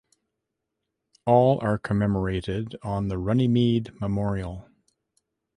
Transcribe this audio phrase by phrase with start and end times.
[1.27, 4.67] All are commemorated on the Runnymede Memorial.